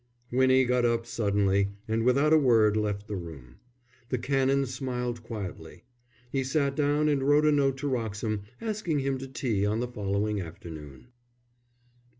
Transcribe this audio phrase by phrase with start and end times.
[0.35, 3.57] _"Winnie got up suddenly, and without a word left the room.
[4.09, 5.83] The Canon smiled quietly.
[6.31, 9.87] He sat down and wrote a note to Wroxham asking him to tea on the
[9.87, 11.09] following afternoon.